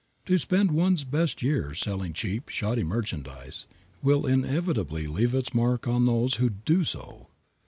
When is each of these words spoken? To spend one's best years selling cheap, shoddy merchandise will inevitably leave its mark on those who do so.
To 0.25 0.39
spend 0.39 0.71
one's 0.71 1.03
best 1.03 1.43
years 1.43 1.79
selling 1.79 2.13
cheap, 2.13 2.49
shoddy 2.49 2.83
merchandise 2.83 3.67
will 4.01 4.25
inevitably 4.25 5.05
leave 5.05 5.35
its 5.35 5.53
mark 5.53 5.87
on 5.87 6.05
those 6.05 6.37
who 6.41 6.49
do 6.49 6.83
so. 6.83 7.27